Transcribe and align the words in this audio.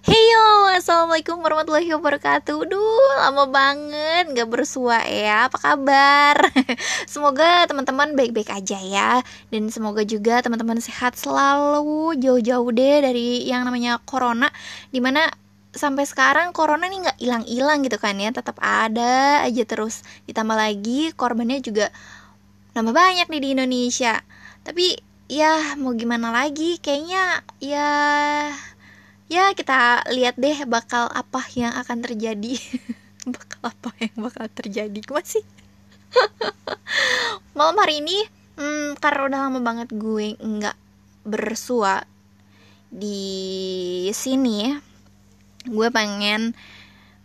Heyo, 0.00 0.72
assalamualaikum 0.80 1.44
warahmatullahi 1.44 1.92
wabarakatuh. 1.92 2.56
Duh, 2.72 3.12
lama 3.20 3.44
banget 3.52 4.32
nggak 4.32 4.48
bersua 4.48 5.04
ya. 5.04 5.44
Apa 5.44 5.60
kabar? 5.60 6.40
semoga 7.12 7.68
teman-teman 7.68 8.16
baik-baik 8.16 8.48
aja 8.48 8.80
ya, 8.80 9.20
dan 9.52 9.68
semoga 9.68 10.00
juga 10.08 10.40
teman-teman 10.40 10.80
sehat 10.80 11.20
selalu, 11.20 12.16
jauh-jauh 12.16 12.72
deh 12.72 13.04
dari 13.04 13.44
yang 13.44 13.68
namanya 13.68 14.00
corona. 14.08 14.48
Di 14.88 15.04
mana 15.04 15.28
sampai 15.76 16.08
sekarang 16.08 16.56
corona 16.56 16.88
nih 16.88 17.04
nggak 17.04 17.18
hilang-hilang 17.20 17.84
gitu 17.84 18.00
kan 18.00 18.16
ya, 18.16 18.32
tetap 18.32 18.56
ada 18.56 19.44
aja 19.44 19.68
terus. 19.68 20.00
Ditambah 20.24 20.56
lagi 20.56 21.12
korbannya 21.12 21.60
juga 21.60 21.92
nambah 22.72 22.96
banyak 22.96 23.28
nih 23.28 23.40
di 23.44 23.48
Indonesia. 23.52 24.16
Tapi 24.64 24.96
ya 25.28 25.76
mau 25.76 25.92
gimana 25.92 26.32
lagi? 26.32 26.80
Kayaknya 26.80 27.44
ya 27.60 27.92
ya 29.30 29.54
kita 29.54 30.02
lihat 30.10 30.34
deh 30.36 30.66
bakal 30.66 31.06
apa 31.06 31.46
yang 31.54 31.70
akan 31.78 32.02
terjadi. 32.02 32.58
Bakal 33.20 33.60
apa 33.68 33.92
yang 34.00 34.16
bakal 34.16 34.48
terjadi? 34.48 34.96
Gue 35.04 35.20
sih? 35.20 35.44
Malam 37.58 37.76
hari 37.76 38.00
ini 38.00 38.16
hmm, 38.56 38.96
karena 39.00 39.28
udah 39.28 39.40
lama 39.48 39.60
banget 39.60 39.88
gue 39.92 40.36
nggak 40.40 40.76
bersua 41.24 42.04
di 42.90 44.08
sini 44.10 44.72
gue 45.68 45.88
pengen 45.92 46.56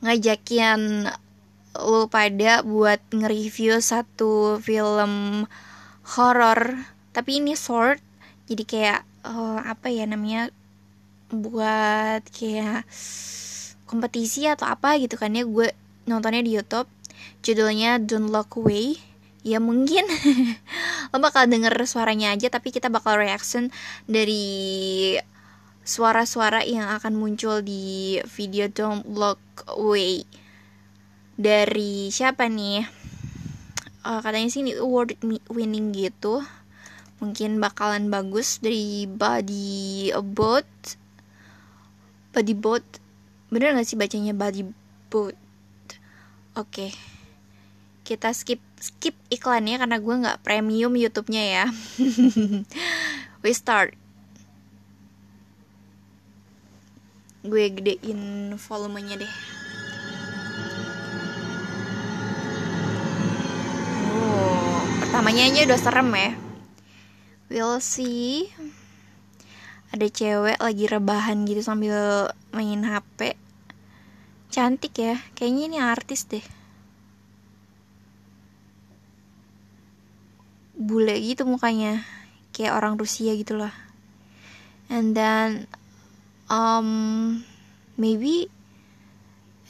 ngajakin 0.00 1.10
lo 1.76 2.08
pada 2.10 2.64
buat 2.66 2.98
nge-review 3.12 3.78
satu 3.78 4.58
film 4.58 5.44
horror 6.16 6.80
tapi 7.12 7.42
ini 7.42 7.54
short 7.54 8.00
jadi 8.50 8.62
kayak 8.66 9.00
uh, 9.26 9.60
apa 9.62 9.92
ya 9.92 10.06
namanya 10.08 10.50
buat 11.30 12.26
kayak 12.30 12.86
kompetisi 13.86 14.46
atau 14.46 14.70
apa 14.70 14.98
gitu 14.98 15.18
kan 15.18 15.34
ya. 15.34 15.46
Gue 15.46 15.72
nontonnya 16.06 16.42
di 16.42 16.54
YouTube. 16.58 16.90
Judulnya 17.40 18.00
Don't 18.00 18.28
Look 18.28 18.58
Away 18.60 18.96
ya 19.40 19.56
mungkin 19.56 20.04
lo 21.10 21.16
bakal 21.16 21.48
denger 21.48 21.72
suaranya 21.88 22.36
aja 22.36 22.52
tapi 22.52 22.68
kita 22.68 22.92
bakal 22.92 23.16
reaction 23.16 23.72
dari 24.04 25.16
suara-suara 25.80 26.60
yang 26.68 26.92
akan 26.92 27.16
muncul 27.16 27.64
di 27.64 28.20
video 28.28 28.68
Don't 28.68 29.08
Look 29.08 29.40
Away 29.64 30.28
dari 31.40 32.12
siapa 32.12 32.52
nih? 32.52 32.84
Uh, 34.04 34.20
katanya 34.20 34.48
sih 34.52 34.60
ini 34.60 34.76
award 34.76 35.16
winning 35.48 35.96
gitu. 35.96 36.44
Mungkin 37.20 37.60
bakalan 37.60 38.12
bagus 38.12 38.60
dari 38.60 39.04
Body 39.08 40.08
About 40.12 40.68
body 42.30 42.54
boat 42.54 42.86
bener 43.50 43.74
gak 43.74 43.86
sih 43.86 43.98
bacanya 43.98 44.30
body 44.30 44.62
boat 45.10 45.34
oke. 46.54 46.70
Okay. 46.70 46.90
kita 48.06 48.34
skip 48.34 48.58
skip 48.82 49.14
iklannya 49.30 49.78
karena 49.78 50.02
gue 50.02 50.14
nggak 50.24 50.42
premium 50.42 50.90
YouTube-nya 50.98 51.44
ya. 51.46 51.64
We 53.46 53.54
start. 53.54 53.94
Gue 57.46 57.70
gedein 57.70 58.52
volumenya 58.58 59.14
deh. 59.20 59.32
Oh 64.10 64.82
pertamanya 65.06 65.46
aja 65.46 65.70
udah 65.70 65.78
serem 65.78 66.10
ya. 66.10 66.30
We'll 67.46 67.78
see 67.78 68.50
ada 69.90 70.06
cewek 70.06 70.58
lagi 70.58 70.84
rebahan 70.86 71.46
gitu 71.46 71.62
sambil 71.66 72.30
main 72.54 72.86
HP 72.86 73.34
cantik 74.50 74.98
ya. 74.98 75.14
Kayaknya 75.38 75.62
ini 75.70 75.78
artis 75.78 76.26
deh. 76.26 76.42
Bule 80.74 81.14
gitu 81.22 81.46
mukanya. 81.46 82.02
Kayak 82.50 82.82
orang 82.82 82.98
Rusia 82.98 83.30
gitu 83.38 83.54
lah 83.54 83.70
and 84.90 85.14
then 85.14 85.70
um 86.50 87.46
maybe 87.94 88.50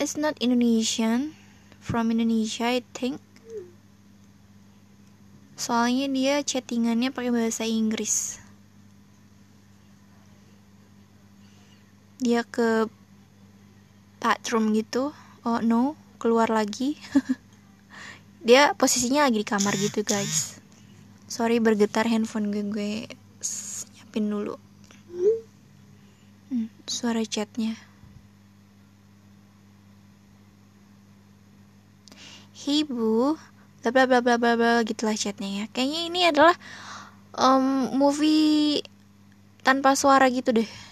it's 0.00 0.16
not 0.16 0.34
Indonesian. 0.40 1.36
From 1.80 2.12
Indonesia 2.12 2.68
I 2.68 2.84
think. 2.96 3.20
Soalnya 5.60 6.08
dia 6.08 6.34
chattingannya 6.40 7.12
pakai 7.12 7.32
bahasa 7.32 7.68
Inggris 7.68 8.39
dia 12.20 12.44
ke 12.44 12.84
bathroom 14.20 14.76
gitu. 14.76 15.16
Oh 15.42 15.58
no 15.64 15.96
keluar 16.20 16.52
lagi. 16.52 17.00
Dia 18.40 18.72
posisinya 18.72 19.28
lagi 19.28 19.44
di 19.44 19.48
kamar 19.48 19.76
gitu 19.76 20.00
guys. 20.00 20.60
Sorry 21.28 21.60
bergetar 21.60 22.08
handphone 22.08 22.48
gue 22.48 22.64
gue 22.64 22.92
siapin 23.40 24.32
dulu. 24.32 24.56
Hmm, 26.48 26.68
suara 26.88 27.20
chatnya. 27.24 27.76
Hey 32.56 32.84
bu. 32.84 33.36
Bla 33.80 33.92
bla 33.92 34.04
bla 34.08 34.20
bla 34.20 34.36
bla 34.36 34.52
bla 34.56 34.72
gitulah 34.88 35.16
chatnya 35.16 35.48
ya. 35.48 35.64
Kayaknya 35.72 36.00
ini 36.08 36.20
adalah 36.28 36.56
um, 37.36 37.92
movie 37.92 38.80
tanpa 39.60 39.92
suara 39.96 40.28
gitu 40.32 40.56
deh 40.56 40.89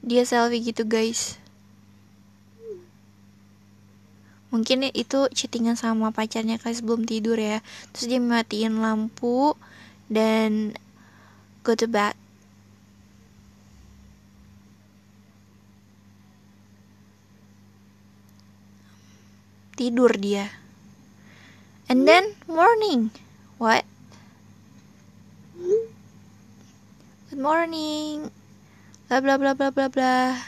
dia 0.00 0.24
selfie 0.24 0.64
gitu 0.64 0.88
guys. 0.88 1.36
Mungkin 4.50 4.90
itu 4.90 5.30
chattingan 5.30 5.78
sama 5.78 6.10
pacarnya 6.10 6.58
kali 6.58 6.74
sebelum 6.74 7.06
tidur 7.06 7.38
ya. 7.38 7.62
Terus 7.94 8.06
dia 8.10 8.18
matiin 8.18 8.82
lampu 8.82 9.54
dan 10.10 10.74
go 11.62 11.78
to 11.78 11.86
bed. 11.86 12.18
Tidur 19.78 20.10
dia. 20.18 20.50
And 21.86 22.04
then 22.10 22.34
morning. 22.50 23.14
What? 23.62 23.86
Good 27.30 27.38
morning 27.38 28.39
blah 29.10 29.18
blah 29.18 29.42
blah 29.42 29.58
blah 29.58 29.74
blah 29.74 29.90
blah. 29.90 30.38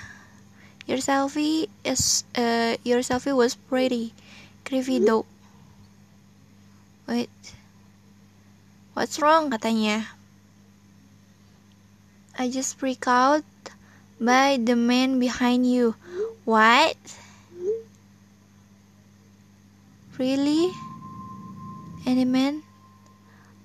Your 0.87 1.03
selfie 1.03 1.67
is 1.83 2.23
uh, 2.39 2.79
your 2.87 3.03
selfie 3.03 3.35
was 3.35 3.59
pretty. 3.59 4.15
Creepy 4.63 5.03
though. 5.03 5.27
Wait. 7.11 7.35
What's 8.95 9.19
wrong 9.19 9.51
katanya? 9.51 10.07
I 12.39 12.47
just 12.47 12.79
freak 12.79 13.03
out 13.11 13.43
by 14.23 14.63
the 14.63 14.79
man 14.79 15.19
behind 15.19 15.67
you. 15.67 15.99
What? 16.47 16.95
Really? 20.23 20.71
Any 22.07 22.23
man? 22.23 22.63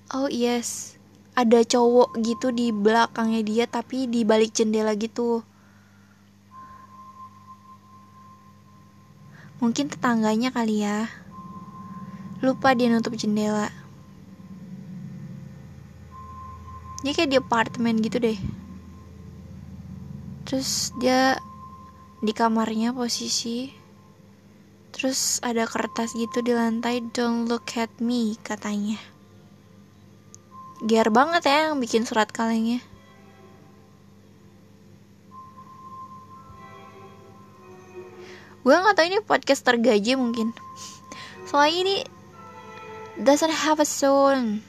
Oh 0.10 0.26
yes 0.26 0.97
ada 1.38 1.62
cowok 1.62 2.18
gitu 2.26 2.50
di 2.50 2.74
belakangnya 2.74 3.46
dia 3.46 3.66
tapi 3.70 4.10
di 4.10 4.26
balik 4.26 4.58
jendela 4.58 4.98
gitu. 4.98 5.46
Mungkin 9.62 9.94
tetangganya 9.94 10.50
kali 10.50 10.82
ya. 10.82 11.06
Lupa 12.42 12.74
dia 12.74 12.90
nutup 12.90 13.14
jendela. 13.14 13.70
Dia 17.06 17.14
kayak 17.14 17.30
di 17.30 17.38
apartemen 17.38 18.02
gitu 18.02 18.18
deh. 18.18 18.38
Terus 20.50 20.90
dia 20.98 21.38
di 22.26 22.34
kamarnya 22.34 22.98
posisi. 22.98 23.70
Terus 24.90 25.38
ada 25.46 25.70
kertas 25.70 26.18
gitu 26.18 26.42
di 26.42 26.58
lantai 26.58 27.06
don't 27.14 27.46
look 27.46 27.78
at 27.78 27.94
me 28.02 28.34
katanya 28.42 29.17
Gear 30.86 31.10
banget 31.10 31.50
ya 31.50 31.74
yang 31.74 31.82
bikin 31.82 32.06
surat 32.06 32.30
kalengnya. 32.30 32.86
Gue 38.62 38.76
gak 38.76 39.00
tau 39.00 39.08
ini 39.08 39.24
podcast 39.24 39.64
tergaji 39.64 40.20
mungkin. 40.20 40.52
Soalnya 41.48 41.78
ini 41.82 41.96
doesn't 43.24 43.50
have 43.50 43.80
a 43.80 43.88
sound. 43.88 44.62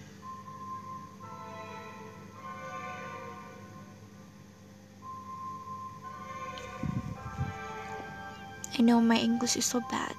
I 8.79 8.81
know 8.81 9.03
my 9.03 9.19
English 9.19 9.59
is 9.59 9.67
so 9.67 9.83
bad. 9.91 10.15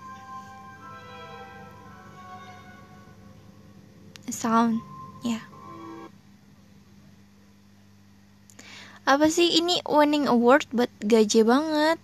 Sound, 4.29 4.83
yeah. 5.23 5.41
Apa 9.09 9.25
sih? 9.33 9.57
Ini 9.57 9.81
winning 9.89 10.29
award 10.29 10.69
buat 10.69 10.93
gaje 11.01 11.41
banget. 11.41 11.97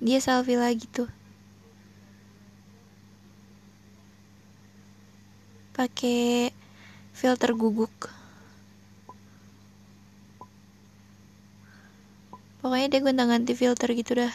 Dia 0.00 0.18
selfie 0.24 0.56
lagi 0.56 0.88
tuh. 0.88 1.12
Pakai 5.76 6.56
filter 7.12 7.52
guguk. 7.52 8.08
Pokoknya 12.64 12.88
dia 12.88 13.04
gonta 13.04 13.28
ganti 13.28 13.52
filter 13.52 13.92
gitu 13.92 14.24
dah 14.24 14.32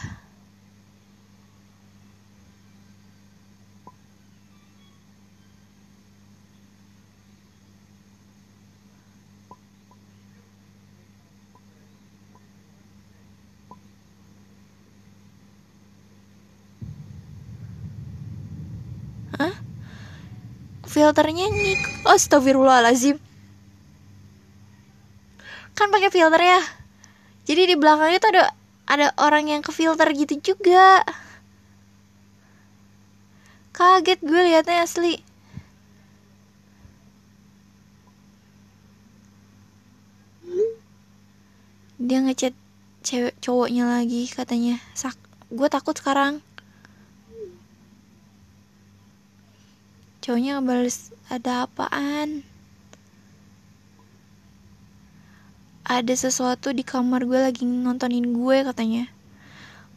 Hah? 19.40 19.54
Filternya 20.84 21.48
nih, 21.48 21.78
astagfirullahalazim. 22.04 23.16
Kan 25.72 25.88
pakai 25.88 26.12
filter 26.12 26.42
ya. 26.42 26.60
Jadi 27.48 27.72
di 27.72 27.76
belakangnya 27.80 28.20
tuh 28.20 28.30
ada 28.36 28.44
ada 28.86 29.06
orang 29.16 29.48
yang 29.48 29.62
ke 29.64 29.72
filter 29.72 30.04
gitu 30.12 30.52
juga. 30.52 31.00
Kaget 33.72 34.20
gue 34.20 34.40
liatnya 34.52 34.84
asli. 34.84 35.16
Dia 42.02 42.18
ngechat 42.20 42.52
cewek 43.00 43.38
cowoknya 43.40 43.88
lagi 43.88 44.28
katanya. 44.28 44.76
Sak, 44.92 45.16
gue 45.48 45.68
takut 45.72 45.96
sekarang. 45.96 46.44
Cowoknya 50.32 50.64
ngebales 50.64 51.12
ada 51.28 51.68
apaan? 51.68 52.40
Ada 55.84 56.16
sesuatu 56.16 56.72
di 56.72 56.80
kamar 56.80 57.28
gue 57.28 57.36
lagi 57.36 57.68
nontonin 57.68 58.32
gue 58.32 58.64
katanya. 58.64 59.12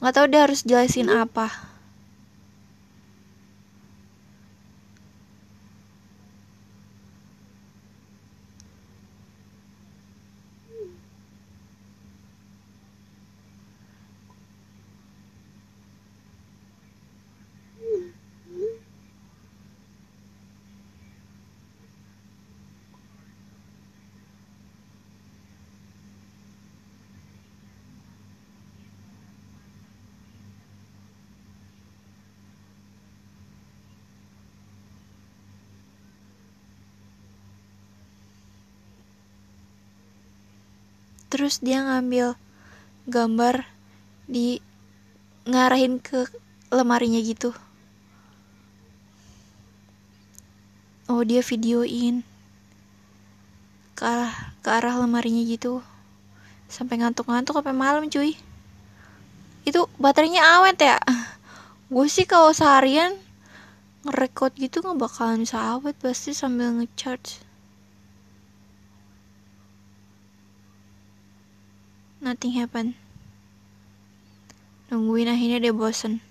Nggak 0.03 0.11
tahu 0.11 0.25
dia 0.27 0.43
harus 0.43 0.67
jelasin 0.67 1.07
apa 1.07 1.74
terus 41.35 41.59
dia 41.59 41.83
ngambil 41.83 42.39
gambar 43.11 43.67
di 44.23 44.63
ngarahin 45.43 45.99
ke 45.99 46.31
lemarinya 46.71 47.19
gitu. 47.19 47.51
Oh 51.11 51.27
dia 51.27 51.43
videoin 51.43 52.23
ke 53.99 54.03
arah 54.07 54.31
ke 54.63 54.69
arah 54.71 54.95
lemarinya 55.03 55.43
gitu. 55.43 55.83
Sampai 56.71 57.03
ngantuk-ngantuk 57.03 57.59
sampai 57.59 57.75
malam 57.75 58.07
cuy. 58.07 58.39
Itu 59.67 59.91
baterainya 59.99 60.63
awet 60.63 60.79
ya? 60.79 61.03
Gue 61.91 62.07
sih 62.07 62.23
kalau 62.23 62.55
seharian 62.55 63.11
ngerekod 64.07 64.55
gitu 64.55 64.79
nggak 64.79 65.03
bakalan 65.03 65.43
bisa 65.43 65.77
awet 65.77 65.99
pasti 65.99 66.31
sambil 66.31 66.71
ngecharge 66.79 67.44
nothing 72.25 72.57
happen 72.57 72.97
nungguin 74.89 75.29
akhirnya 75.29 75.59
dia 75.61 75.73
bosen. 75.73 76.21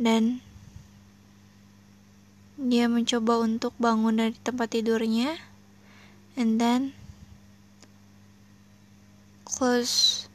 Dan 0.00 0.40
dia 2.60 2.88
mencoba 2.88 3.40
untuk 3.40 3.72
bangun 3.76 4.20
dari 4.20 4.36
tempat 4.36 4.72
tidurnya 4.72 5.36
and 6.36 6.56
then 6.60 6.96
close 9.44 10.26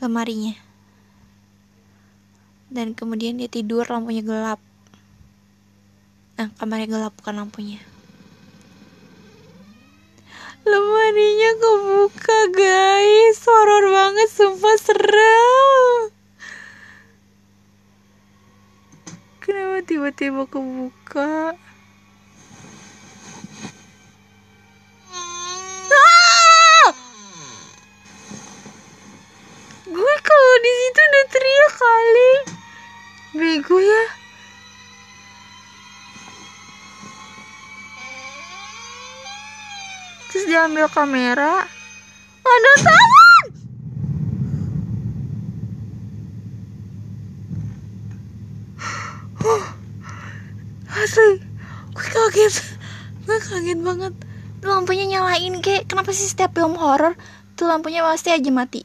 lemarinya. 0.00 0.56
Dan 2.72 2.96
kemudian 2.96 3.36
dia 3.36 3.52
tidur 3.52 3.84
lampunya 3.84 4.24
gelap. 4.24 4.60
Nah 6.40 6.48
kamarnya 6.56 6.88
gelap 6.88 7.12
bukan 7.20 7.44
lampunya 7.44 7.91
lemarinya 10.66 11.50
kebuka 11.58 12.38
guys. 12.54 13.38
Horor 13.42 13.84
banget 13.90 14.28
sumpah 14.30 14.76
serem. 14.78 16.10
Kenapa 19.42 19.78
tiba-tiba 19.82 20.46
kebuka 20.46 21.58
terus 40.42 40.58
dia 40.58 40.66
ambil 40.66 40.90
kamera. 40.90 41.70
Ada 42.42 42.72
tangan 42.82 43.46
asli 50.98 51.38
gue 51.94 52.08
kaget. 52.10 52.54
Gue 53.22 53.38
kaget 53.38 53.78
banget. 53.86 54.10
Lampunya 54.66 55.06
nyalain 55.06 55.62
kayak 55.62 55.86
kenapa 55.86 56.10
sih 56.10 56.26
setiap 56.26 56.58
film 56.58 56.74
horor 56.74 57.14
tuh 57.54 57.70
lampunya 57.70 58.02
pasti 58.02 58.34
aja 58.34 58.50
mati 58.50 58.82